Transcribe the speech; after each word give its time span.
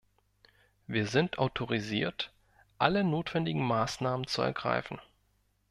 Wir 0.87 1.05
sind 1.05 1.37
autorisiert, 1.37 2.33
"alle 2.79 3.03
notwendigen 3.03 3.61
Maßnahmen 3.63 4.25
zu 4.25 4.41
ergreifen". 4.41 4.99